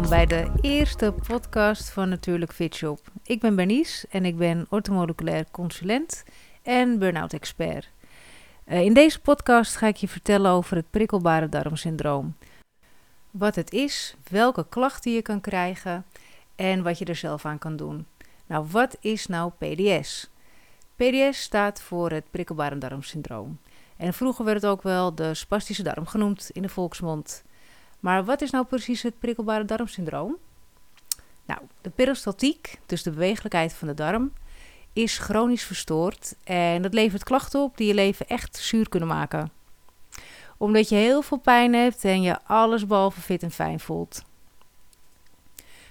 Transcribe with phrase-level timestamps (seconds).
[0.00, 3.00] Welkom bij de eerste podcast van Natuurlijk Fitshop.
[3.22, 6.24] Ik ben Bernice en ik ben orthomoleculair consulent
[6.62, 7.90] en burn-out expert.
[8.66, 12.36] Uh, in deze podcast ga ik je vertellen over het prikkelbare darmsyndroom.
[13.30, 16.04] Wat het is, welke klachten je kan krijgen
[16.54, 18.06] en wat je er zelf aan kan doen.
[18.46, 20.30] Nou, wat is nou PDS?
[20.96, 23.58] PDS staat voor het prikkelbare darmsyndroom.
[23.96, 27.42] En vroeger werd het ook wel de spastische darm genoemd in de volksmond.
[28.00, 30.36] Maar wat is nou precies het prikkelbare darmsyndroom?
[31.46, 34.32] Nou, de peristaltiek, dus de bewegelijkheid van de darm,
[34.92, 39.50] is chronisch verstoord en dat levert klachten op die je leven echt zuur kunnen maken.
[40.56, 44.24] Omdat je heel veel pijn hebt en je alles behalve fit en fijn voelt.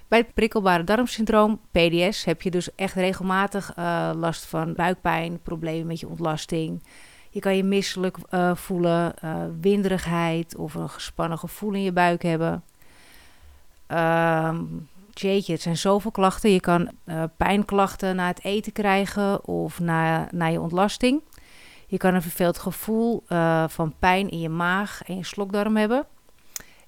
[0.08, 5.88] Bij het prikkelbare darmsyndroom, PDS, heb je dus echt regelmatig uh, last van buikpijn, problemen
[5.88, 6.84] met je ontlasting.
[7.30, 12.24] Je kan je misselijk uh, voelen, uh, winderigheid of een gespannen gevoel in je buik
[12.24, 12.64] hebben.
[13.88, 16.52] Um, jeetje, het zijn zoveel klachten.
[16.52, 16.92] Je kan
[17.38, 21.22] pijnklachten na het eten krijgen of na, na je ontlasting.
[21.88, 23.24] Je kan een verveeld gevoel
[23.68, 26.06] van pijn in je maag en je slokdarm hebben.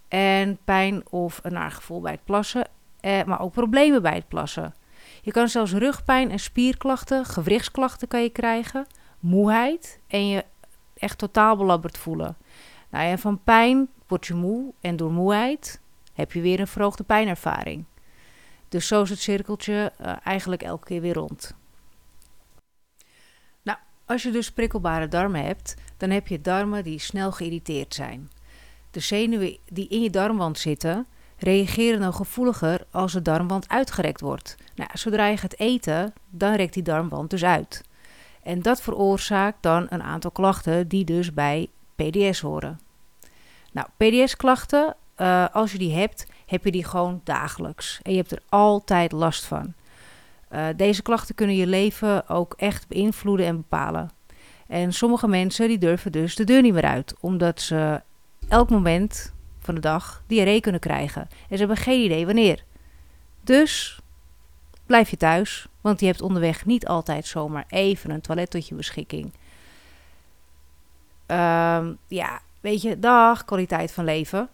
[0.08, 2.68] En pijn of een naar gevoel bij het plassen
[3.02, 4.74] eh, maar ook problemen bij het plassen.
[5.22, 8.88] Je kan zelfs rugpijn en spierklachten, gewrichtsklachten kan je krijgen,
[9.22, 10.46] moeheid en je
[10.94, 12.38] echt totaal belabberd voelen.
[12.90, 15.82] Nou ja, van pijn word je moe en door moeheid
[16.14, 17.86] heb je weer een verhoogde pijnervaring.
[18.70, 21.56] Dus zo is het cirkeltje uh, eigenlijk elke keer weer rond.
[23.62, 28.30] Nou, als je dus prikkelbare darmen hebt, dan heb je darmen die snel geïrriteerd zijn.
[28.92, 34.56] De zenuwen die in je darmwand zitten, reageren dan gevoeliger als de darmwand uitgerekt wordt.
[34.76, 37.84] Nou, zodra je gaat eten, dan rekt die darmwand dus uit.
[38.44, 42.80] En dat veroorzaakt dan een aantal klachten die dus bij PDS horen.
[43.72, 48.00] Nou, PDS-klachten, eh, als je die hebt, heb je die gewoon dagelijks.
[48.02, 49.74] En je hebt er altijd last van.
[50.54, 54.12] Uh, deze klachten kunnen je leven ook echt beïnvloeden en bepalen.
[54.68, 58.02] En sommige mensen die durven dus de deur niet meer uit, omdat ze
[58.48, 61.22] elk moment van de dag diarree kunnen krijgen.
[61.22, 62.64] En ze hebben geen idee wanneer.
[63.44, 64.01] Dus
[64.92, 68.76] blijf je thuis, want je hebt onderweg niet altijd zomaar even een toilet tot je
[68.76, 69.34] beschikking.
[71.28, 74.50] Um, ja, weet je, dag, kwaliteit van leven.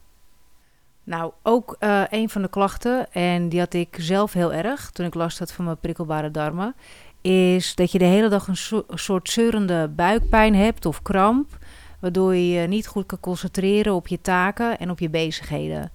[1.04, 5.06] Nou, ook uh, een van de klachten, en die had ik zelf heel erg toen
[5.06, 6.76] ik last had van mijn prikkelbare darmen,
[7.22, 11.58] is dat je de hele dag een soort zeurende buikpijn hebt of kramp
[12.00, 15.92] waardoor je je niet goed kan concentreren op je taken en op je bezigheden.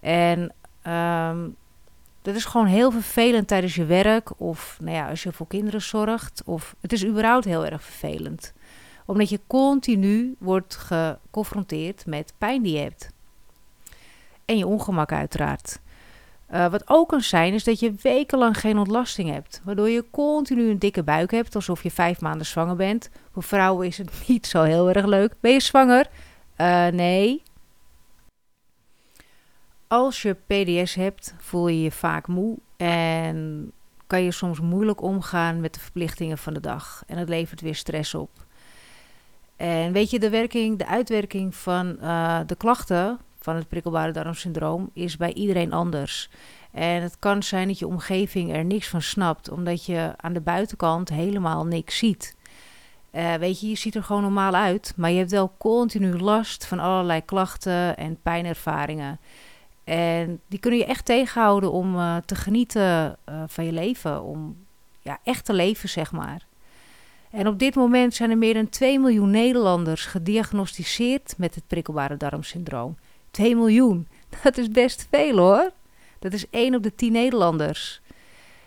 [0.00, 0.52] En
[0.92, 1.56] um,
[2.22, 5.82] dat is gewoon heel vervelend tijdens je werk of nou ja, als je voor kinderen
[5.82, 6.42] zorgt.
[6.44, 8.52] Of het is überhaupt heel erg vervelend.
[9.06, 13.08] Omdat je continu wordt geconfronteerd met pijn die je hebt.
[14.44, 15.80] En je ongemak uiteraard.
[16.52, 19.60] Uh, wat ook kan zijn, is dat je wekenlang geen ontlasting hebt.
[19.64, 23.10] Waardoor je continu een dikke buik hebt, alsof je vijf maanden zwanger bent.
[23.32, 25.34] Voor vrouwen is het niet zo heel erg leuk.
[25.40, 26.06] Ben je zwanger?
[26.58, 27.42] Uh, nee.
[29.92, 33.70] Als je PDS hebt, voel je je vaak moe en
[34.06, 37.02] kan je soms moeilijk omgaan met de verplichtingen van de dag.
[37.06, 38.30] En het levert weer stress op.
[39.56, 44.90] En weet je, de, werking, de uitwerking van uh, de klachten van het prikkelbare darmsyndroom
[44.92, 46.30] is bij iedereen anders.
[46.70, 50.40] En het kan zijn dat je omgeving er niks van snapt, omdat je aan de
[50.40, 52.36] buitenkant helemaal niks ziet.
[53.12, 56.66] Uh, weet je, je ziet er gewoon normaal uit, maar je hebt wel continu last
[56.66, 59.20] van allerlei klachten en pijnervaringen.
[59.84, 64.56] En die kunnen je echt tegenhouden om uh, te genieten uh, van je leven, om
[65.00, 66.46] ja, echt te leven, zeg maar.
[67.30, 72.16] En op dit moment zijn er meer dan 2 miljoen Nederlanders gediagnosticeerd met het prikkelbare
[72.16, 72.96] darmsyndroom.
[73.30, 74.08] 2 miljoen.
[74.42, 75.70] Dat is best veel hoor.
[76.18, 78.00] Dat is 1 op de 10 Nederlanders.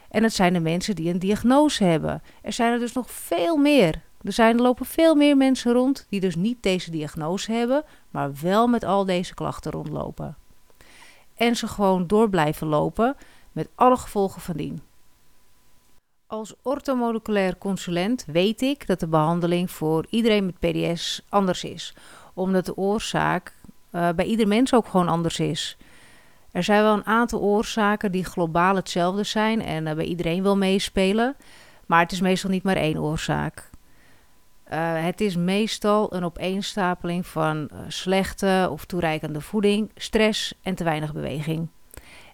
[0.10, 2.22] En dat zijn de mensen die een diagnose hebben.
[2.42, 4.02] Er zijn er dus nog veel meer.
[4.22, 8.32] Er, zijn, er lopen veel meer mensen rond die dus niet deze diagnose hebben, maar
[8.42, 10.38] wel met al deze klachten rondlopen.
[11.36, 13.16] En ze gewoon door blijven lopen
[13.52, 14.82] met alle gevolgen van dien.
[16.28, 21.94] Als orthomoleculair consulent weet ik dat de behandeling voor iedereen met PDS anders is,
[22.34, 23.54] omdat de oorzaak
[23.92, 25.78] uh, bij ieder mens ook gewoon anders is.
[26.52, 30.58] Er zijn wel een aantal oorzaken die globaal hetzelfde zijn en uh, bij iedereen wil
[30.58, 31.36] meespelen,
[31.86, 33.70] maar het is meestal niet maar één oorzaak.
[34.74, 41.14] Uh, het is meestal een opeenstapeling van slechte of toereikende voeding, stress en te weinig
[41.14, 41.68] beweging.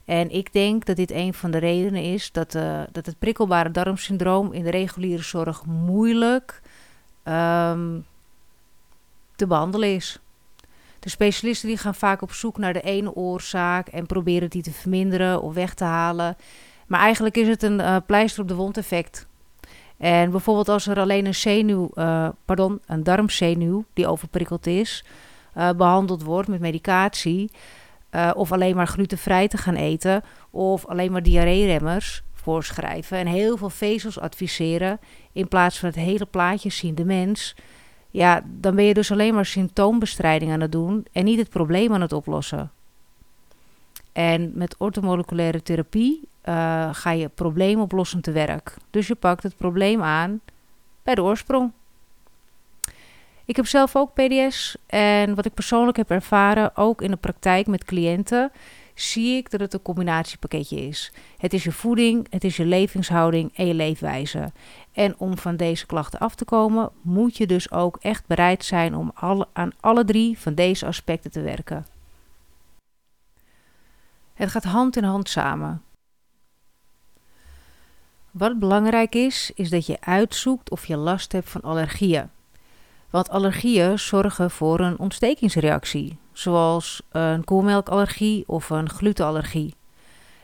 [0.06, 2.52] En ik denk dat dit een van de redenen is dat,
[2.92, 6.62] dat het prikkelbare darmsyndroom in de reguliere zorg moeilijk
[7.24, 8.06] um,
[9.36, 10.20] te behandelen is.
[11.00, 14.72] De specialisten die gaan vaak op zoek naar de ene oorzaak en proberen die te
[14.72, 16.36] verminderen of weg te halen.
[16.88, 19.28] Maar eigenlijk is het een pleister op de wond effect.
[20.02, 25.06] En bijvoorbeeld als er alleen een zenuw, uh, pardon, een darmzenuw die overprikkeld is,
[25.58, 27.52] uh, behandeld wordt met medicatie,
[28.34, 33.70] of alleen maar glutenvrij te gaan eten, of alleen maar diarree-remmers voorschrijven en heel veel
[33.70, 35.00] vezels adviseren
[35.32, 37.56] in plaats van het hele plaatje zien de mens,
[38.10, 41.94] ja, dan ben je dus alleen maar symptoombestrijding aan het doen en niet het probleem
[41.94, 42.72] aan het oplossen.
[44.12, 48.76] En met ortomoleculaire therapie uh, ga je probleemoplossend te werk.
[48.90, 50.42] Dus je pakt het probleem aan
[51.04, 51.72] bij de oorsprong.
[53.46, 57.68] Ik heb zelf ook PDS en wat ik persoonlijk heb ervaren, ook in de praktijk
[57.68, 58.52] met cliënten,
[58.94, 61.12] zie ik dat het een combinatiepakketje is.
[61.38, 64.52] Het is je voeding, het is je levenshouding en je leefwijze.
[64.94, 68.96] En om van deze klachten af te komen, moet je dus ook echt bereid zijn
[68.96, 71.86] om alle, aan alle drie van deze aspecten te werken.
[74.34, 75.82] Het gaat hand in hand samen.
[78.32, 82.30] Wat belangrijk is, is dat je uitzoekt of je last hebt van allergieën.
[83.10, 89.76] Want allergieën zorgen voor een ontstekingsreactie, zoals een koelmelkallergie of een glutenallergie.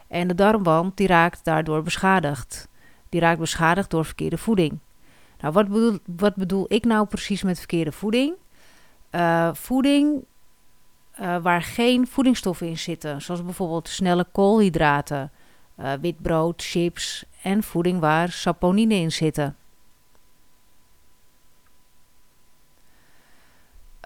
[0.08, 2.68] En de darmwand die raakt daardoor beschadigd.
[3.10, 4.80] Die raakt beschadigd door verkeerde voeding.
[5.40, 8.34] Nou, wat bedoel, wat bedoel ik nou precies met verkeerde voeding?
[9.12, 10.26] Uh, voeding
[11.22, 15.32] uh, waar geen voedingsstoffen in zitten, zoals bijvoorbeeld snelle koolhydraten,
[15.80, 19.56] uh, wit brood, chips en voeding waar saponine in zitten.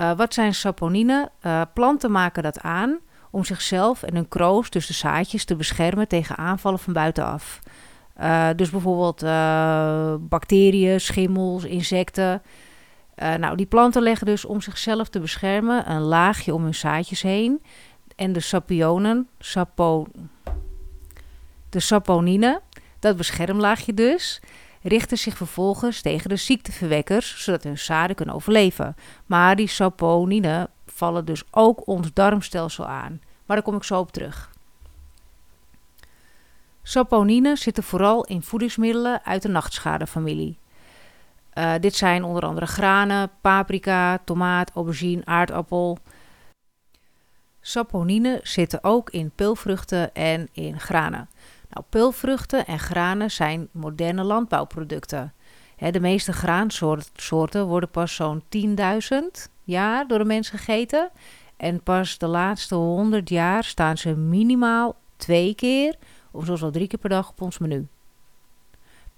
[0.02, 1.31] Uh, wat zijn saponine?
[1.74, 3.00] Planten maken dat aan
[3.31, 7.60] om zichzelf en hun kroost, dus de zaadjes, te beschermen tegen aanvallen van buitenaf.
[8.56, 9.19] Dus bijvoorbeeld
[10.30, 12.42] bacteriën, schimmels, insecten.
[13.21, 17.63] Nou, die planten leggen dus om zichzelf te beschermen een laagje om hun zaadjes heen.
[18.15, 20.07] En de sapionen, sapo,
[21.69, 22.62] de saponine,
[23.00, 24.41] dat beschermlaagje dus,
[24.81, 28.95] richten zich vervolgens tegen de ziekteverwekkers, zodat hun zaden kunnen overleven.
[29.25, 33.21] Maar die saponine vallen dus ook ons darmstelsel aan.
[33.45, 34.51] Maar daar kom ik zo op terug.
[36.83, 40.57] Saponine zitten vooral in voedingsmiddelen uit de nachtschadefamilie.
[41.53, 45.98] Uh, dit zijn onder andere granen, paprika, tomaat, aubergine, aardappel.
[47.62, 51.30] Saponine zitten ook in peulvruchten en in granen.
[51.69, 55.33] Nou, peulvruchten en granen zijn moderne landbouwproducten.
[55.77, 59.18] de meeste graansoorten worden pas zo'n 10.000
[59.63, 61.09] jaar door de mens gegeten.
[61.57, 65.95] En pas de laatste 100 jaar staan ze minimaal twee keer
[66.31, 67.88] of zoals wel drie keer per dag op ons menu.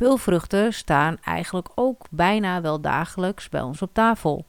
[0.03, 4.45] Peulvruchten staan eigenlijk ook bijna wel dagelijks bij ons op tafel.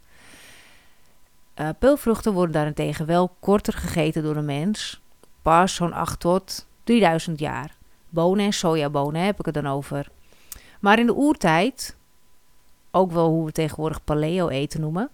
[1.61, 5.01] Uh, peulvruchten worden daarentegen wel korter gegeten door de mens,
[5.43, 7.77] pas zo'n 8 tot 3000 jaar.
[8.09, 10.09] Bonen en sojabonen heb ik het dan over.
[10.81, 11.97] Maar in de oertijd,
[12.91, 15.11] ook wel hoe we tegenwoordig paleo eten noemen,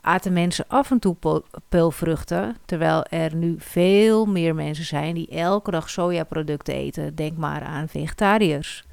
[0.00, 5.70] aten mensen af en toe peulvruchten, terwijl er nu veel meer mensen zijn die elke
[5.70, 7.14] dag sojaproducten eten.
[7.14, 8.85] Denk maar aan vegetariërs.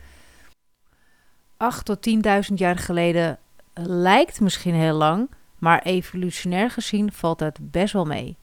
[1.64, 2.10] 8 tot
[2.50, 3.40] 10.000 jaar geleden
[3.74, 8.38] lijkt misschien heel lang, maar evolutionair gezien valt dat best wel mee.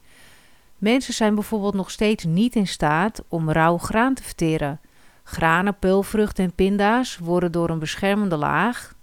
[0.78, 4.80] Mensen zijn bijvoorbeeld nog steeds niet in staat om rauw graan te verteren.
[5.22, 8.94] Granen, peulvruchten en pinda's worden door een beschermende laag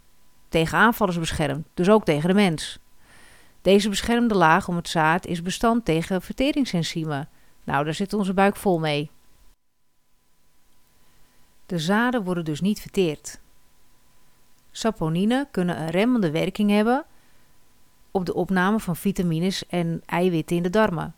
[0.49, 2.79] tegen aanvallers beschermd, dus ook tegen de mens.
[3.61, 7.29] Deze beschermde laag om het zaad is bestand tegen verteringsenzymen.
[7.63, 9.11] Nou, daar zit onze buik vol mee.
[11.65, 13.39] De zaden worden dus niet verteerd.
[14.77, 17.05] Saponine kunnen een remmende werking hebben
[18.11, 21.15] op de opname van vitamines en eiwitten in de darmen.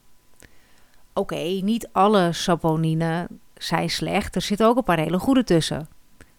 [1.14, 4.36] Oké, niet alle saponine zijn slecht.
[4.36, 5.88] Er zitten ook een paar hele goede tussen.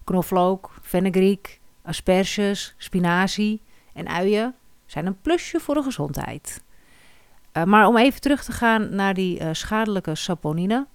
[0.05, 3.63] Knoflook, fenugreek, asperges, spinazie
[3.93, 4.55] en uien
[4.87, 6.63] zijn een plusje voor de gezondheid.
[7.53, 10.87] Uh, maar om even terug te gaan naar die uh, schadelijke saponine.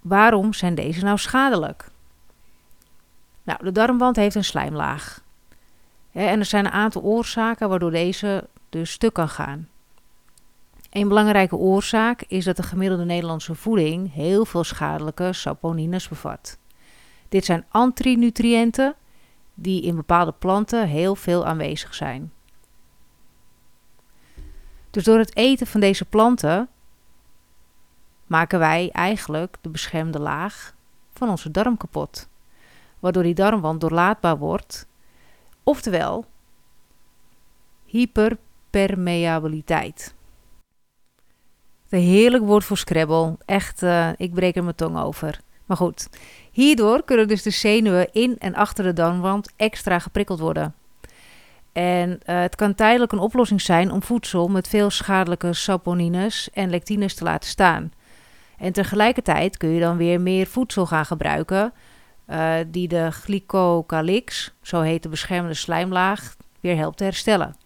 [0.00, 1.94] Waarom zijn deze nou schadelijk?
[3.46, 5.24] Nou, de darmwand heeft een slijmlaag.
[6.12, 9.68] en er zijn een aantal oorzaken waardoor deze dus stuk kan gaan.
[10.90, 16.58] Een belangrijke oorzaak is dat de gemiddelde Nederlandse voeding heel veel schadelijke saponines bevat.
[17.28, 18.94] Dit zijn antinutriënten
[19.54, 22.32] die in bepaalde planten heel veel aanwezig zijn.
[24.90, 26.68] Dus door het eten van deze planten
[28.26, 30.74] maken wij eigenlijk de beschermde laag
[31.12, 32.28] van onze darm kapot,
[32.98, 34.86] waardoor die darmwand doorlaatbaar wordt.
[35.62, 36.24] Oftewel,
[37.84, 40.14] hyperpermeabiliteit.
[41.88, 43.36] Een heerlijk woord voor Scrabble.
[43.44, 45.40] Echt, uh, ik breek er mijn tong over.
[45.66, 46.08] Maar goed,
[46.50, 50.74] hierdoor kunnen dus de zenuwen in en achter de darmwand extra geprikkeld worden.
[51.72, 56.70] En uh, het kan tijdelijk een oplossing zijn om voedsel met veel schadelijke saponines en
[56.70, 57.92] lectines te laten staan.
[58.58, 61.72] En tegelijkertijd kun je dan weer meer voedsel gaan gebruiken,
[62.26, 67.56] uh, die de glycocalyx, zo heet de beschermende slijmlaag, weer helpt te herstellen.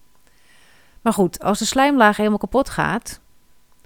[1.00, 3.20] Maar goed, als de slijmlaag helemaal kapot gaat,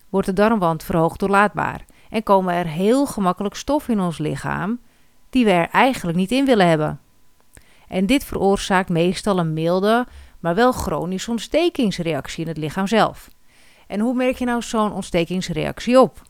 [0.08, 4.80] wordt de darmwand verhoogd doorlaatbaar en komen er heel gemakkelijk stoffen in ons lichaam
[5.30, 7.00] die we er eigenlijk niet in willen hebben.
[7.88, 10.06] En dit veroorzaakt meestal een milde,
[10.40, 13.30] maar wel chronische ontstekingsreactie in het lichaam zelf.
[13.86, 16.22] En hoe merk je nou zo'n ontstekingsreactie op?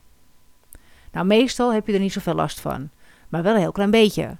[1.11, 2.89] Nou, meestal heb je er niet zoveel last van,
[3.35, 4.37] maar wel een heel klein beetje.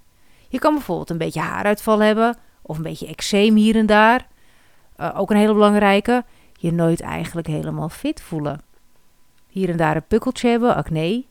[0.48, 4.28] Je kan bijvoorbeeld een beetje haaruitval hebben of een beetje eczeem hier en daar.
[5.00, 6.24] Uh, ook een hele belangrijke,
[6.54, 8.62] je nooit eigenlijk helemaal fit voelen.
[9.48, 11.24] Hier en daar een pukkeltje hebben, acne,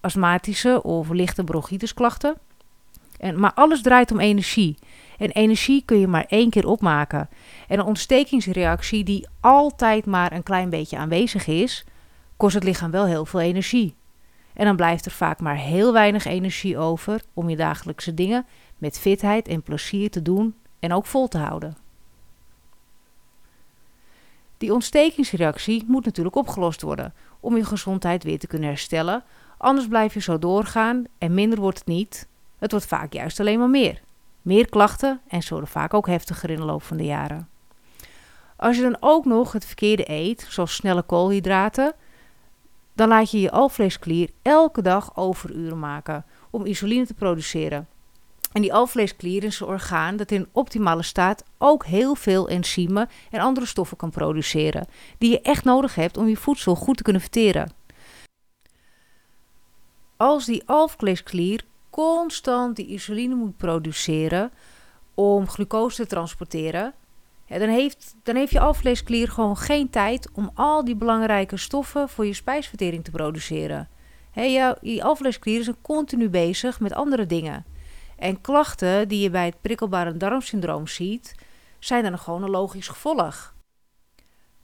[0.00, 2.36] astmatische of lichte bronchitisklachten.
[3.18, 4.78] En, maar alles draait om energie.
[5.18, 7.28] En energie kun je maar één keer opmaken.
[7.68, 11.84] En een ontstekingsreactie die altijd maar een klein beetje aanwezig is,
[12.36, 13.94] kost het lichaam wel heel veel energie.
[14.54, 18.46] En dan blijft er vaak maar heel weinig energie over om je dagelijkse dingen
[18.78, 21.76] met fitheid en plezier te doen en ook vol te houden.
[24.58, 29.24] Die ontstekingsreactie moet natuurlijk opgelost worden om je gezondheid weer te kunnen herstellen.
[29.58, 32.28] Anders blijf je zo doorgaan en minder wordt het niet.
[32.58, 34.02] Het wordt vaak juist alleen maar meer.
[34.42, 37.48] Meer klachten en worden vaak ook heftiger in de loop van de jaren.
[38.56, 41.94] Als je dan ook nog het verkeerde eet, zoals snelle koolhydraten,
[42.94, 47.88] dan laat je je alvleesklier elke dag overuren maken om insuline te produceren.
[48.52, 53.40] En die alvleesklier is een orgaan dat in optimale staat ook heel veel enzymen en
[53.40, 54.86] andere stoffen kan produceren,
[55.18, 57.72] die je echt nodig hebt om je voedsel goed te kunnen verteren.
[60.16, 64.52] Als die alvleesklier constant die insuline moet produceren
[65.14, 66.94] om glucose te transporteren,
[67.48, 72.26] dan, heeft, dan heeft je alvleesklier gewoon geen tijd om al die belangrijke stoffen voor
[72.26, 73.88] je spijsvertering te produceren.
[74.30, 77.64] He, je, je alvleesklier is continu bezig met andere dingen.
[78.16, 81.34] En klachten die je bij het prikkelbare darmsyndroom ziet,
[81.78, 83.54] zijn dan gewoon een logisch gevolg.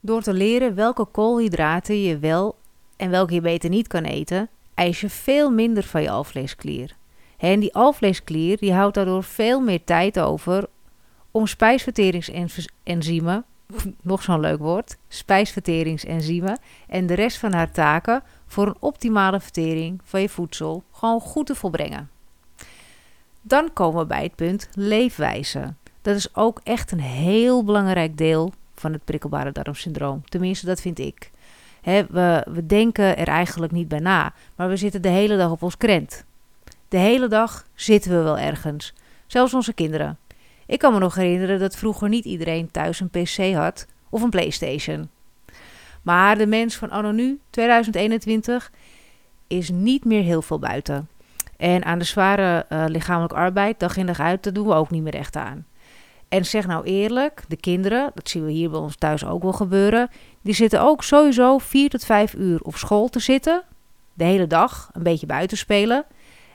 [0.00, 2.56] Door te leren welke koolhydraten je wel
[2.96, 6.96] en welke je beter niet kan eten, eis je veel minder van je alvleesklier.
[7.38, 10.68] En die alvleesklier die houdt daardoor veel meer tijd over
[11.30, 13.44] om spijsverteringsenzymen,
[14.02, 16.58] nog zo'n leuk woord, spijsverteringsenzymen
[16.88, 21.46] en de rest van haar taken voor een optimale vertering van je voedsel gewoon goed
[21.46, 22.10] te volbrengen.
[23.42, 25.74] Dan komen we bij het punt leefwijze.
[26.02, 30.22] Dat is ook echt een heel belangrijk deel van het prikkelbare darmsyndroom.
[30.24, 31.30] Tenminste, dat vind ik.
[31.82, 35.62] we, we denken er eigenlijk niet bij na, maar we zitten de hele dag op
[35.62, 36.24] ons krent.
[36.88, 38.94] De hele dag zitten we wel ergens.
[39.26, 40.18] Zelfs onze kinderen.
[40.70, 44.30] Ik kan me nog herinneren dat vroeger niet iedereen thuis een PC had of een
[44.30, 45.10] PlayStation.
[46.02, 48.72] Maar de mens van anno nu, 2021,
[49.46, 51.08] is niet meer heel veel buiten.
[51.56, 54.90] En aan de zware uh, lichamelijke arbeid, dag in dag uit, dat doen we ook
[54.90, 55.66] niet meer echt aan.
[56.28, 59.52] En zeg nou eerlijk, de kinderen, dat zien we hier bij ons thuis ook wel
[59.52, 60.08] gebeuren,
[60.42, 63.62] die zitten ook sowieso 4 tot 5 uur op school te zitten,
[64.14, 66.04] de hele dag, een beetje buiten spelen.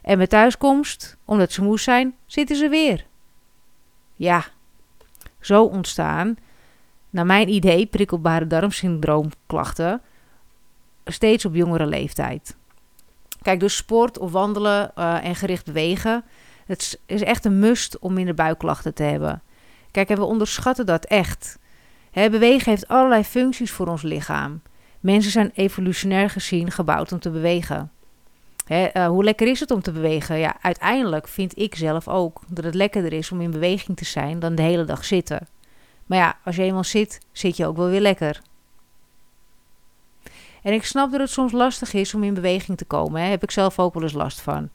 [0.01, 3.05] En met thuiskomst, omdat ze moe zijn, zitten ze weer.
[4.15, 4.45] Ja,
[5.39, 6.37] zo ontstaan,
[7.09, 10.01] naar mijn idee, prikkelbare darmsyndroomklachten
[11.05, 12.55] steeds op jongere leeftijd.
[13.41, 16.23] Kijk, dus sport of wandelen uh, en gericht bewegen.
[16.65, 19.41] Het is echt een must om minder buikklachten te hebben.
[19.91, 21.59] Kijk, en we onderschatten dat echt.
[22.11, 24.61] Hè, bewegen heeft allerlei functies voor ons lichaam.
[24.99, 27.91] Mensen zijn evolutionair gezien gebouwd om te bewegen.
[28.65, 30.37] Hè, uh, hoe lekker is het om te bewegen?
[30.37, 34.39] Ja, uiteindelijk vind ik zelf ook dat het lekkerder is om in beweging te zijn
[34.39, 35.47] dan de hele dag zitten.
[36.05, 38.41] Maar ja, als je eenmaal zit, zit je ook wel weer lekker.
[40.61, 43.21] En ik snap dat het soms lastig is om in beweging te komen.
[43.21, 43.29] Hè.
[43.29, 44.69] Heb ik zelf ook wel eens last van.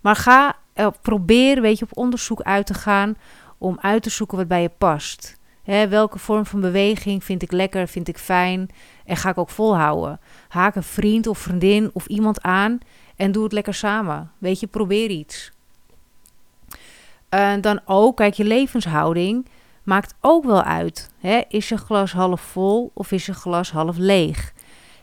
[0.00, 3.16] Maar ga, uh, probeer, weet je, op onderzoek uit te gaan
[3.58, 5.38] om uit te zoeken wat bij je past.
[5.62, 8.68] Hè, welke vorm van beweging vind ik lekker, vind ik fijn
[9.04, 10.20] en ga ik ook volhouden.
[10.48, 12.78] Haak een vriend of vriendin of iemand aan
[13.16, 14.30] en doe het lekker samen.
[14.38, 15.52] Weet je, probeer iets.
[17.28, 19.46] En dan ook, kijk, je levenshouding
[19.82, 21.10] maakt ook wel uit.
[21.18, 21.40] Hè?
[21.48, 24.52] Is je glas half vol of is je glas half leeg?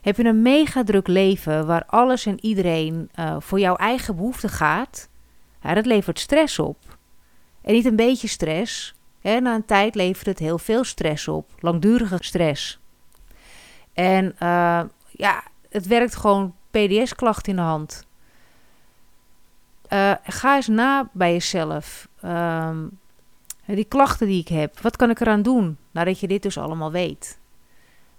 [0.02, 4.50] Heb je een mega druk leven waar alles en iedereen uh, voor jouw eigen behoeften
[4.50, 5.10] gaat?
[5.62, 6.78] Ja, dat levert stress op.
[7.62, 11.50] En niet een beetje stress, En na een tijd levert het heel veel stress op,
[11.60, 12.80] langdurige stress.
[13.94, 18.06] En uh, ja, het werkt gewoon PDS-klacht in de hand.
[19.90, 22.08] Uh, ga eens na bij jezelf.
[22.26, 23.00] Um,
[23.66, 26.92] die klachten die ik heb, wat kan ik eraan doen nadat je dit dus allemaal
[26.92, 27.40] weet?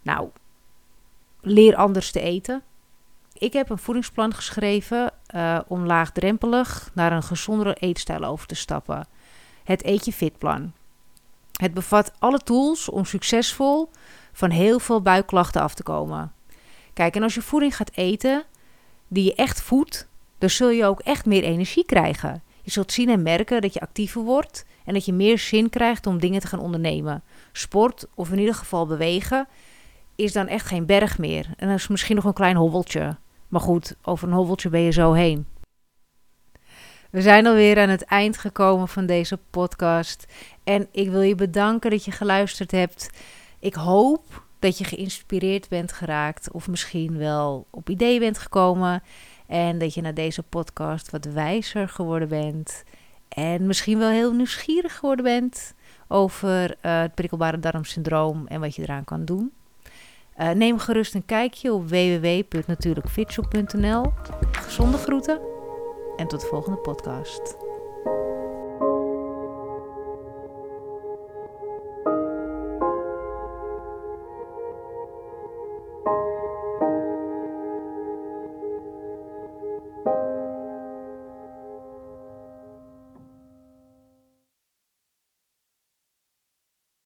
[0.02, 0.28] Nou,
[1.40, 2.62] leer anders te eten.
[3.32, 9.06] Ik heb een voedingsplan geschreven uh, om laagdrempelig naar een gezondere eetstijl over te stappen.
[9.64, 10.73] Het Eet je Fit plan.
[11.52, 13.90] Het bevat alle tools om succesvol
[14.32, 16.32] van heel veel buikklachten af te komen.
[16.93, 18.45] Kijk, en als je voeding gaat eten
[19.09, 20.09] die je echt voedt,
[20.39, 22.43] dan zul je ook echt meer energie krijgen.
[22.63, 26.07] Je zult zien en merken dat je actiever wordt en dat je meer zin krijgt
[26.07, 27.23] om dingen te gaan ondernemen.
[27.53, 29.49] Sport, of in ieder geval bewegen,
[30.15, 31.47] is dan echt geen berg meer.
[31.57, 33.17] En dat is misschien nog een klein hobbeltje.
[33.49, 35.47] Maar goed, over een hobbeltje ben je zo heen.
[37.11, 40.27] We zijn alweer aan het eind gekomen van deze podcast.
[40.65, 43.11] En ik wil je bedanken dat je geluisterd hebt.
[43.59, 46.50] Ik hoop dat je geïnspireerd bent geraakt.
[46.50, 49.02] Of misschien wel op idee bent gekomen.
[49.47, 52.85] En dat je na deze podcast wat wijzer geworden bent.
[53.28, 55.75] En misschien wel heel nieuwsgierig geworden bent
[56.09, 59.52] over uh, het prikkelbare darmsyndroom en wat je eraan kan doen.
[60.38, 64.12] Uh, neem gerust een kijkje op www.natuurlijkfitshop.nl.
[64.52, 65.40] Gezonde groeten
[66.16, 67.72] en tot de volgende podcast.